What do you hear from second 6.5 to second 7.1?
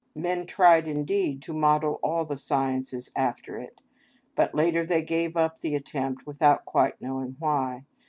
quite